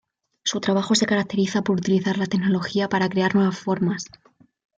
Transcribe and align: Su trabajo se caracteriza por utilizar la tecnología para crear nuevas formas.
Su 0.43 0.59
trabajo 0.61 0.95
se 0.95 1.05
caracteriza 1.05 1.61
por 1.61 1.77
utilizar 1.77 2.17
la 2.17 2.25
tecnología 2.25 2.89
para 2.89 3.07
crear 3.07 3.35
nuevas 3.35 3.59
formas. 3.59 4.05